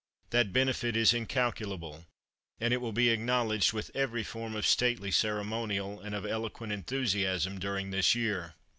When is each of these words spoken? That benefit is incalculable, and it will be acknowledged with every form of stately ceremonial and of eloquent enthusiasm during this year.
That 0.31 0.51
benefit 0.51 0.97
is 0.97 1.13
incalculable, 1.13 2.07
and 2.59 2.73
it 2.73 2.77
will 2.81 2.91
be 2.91 3.09
acknowledged 3.11 3.71
with 3.71 3.91
every 3.93 4.23
form 4.23 4.55
of 4.55 4.65
stately 4.65 5.11
ceremonial 5.11 5.99
and 5.99 6.15
of 6.15 6.25
eloquent 6.25 6.73
enthusiasm 6.73 7.59
during 7.59 7.91
this 7.91 8.15
year. 8.15 8.55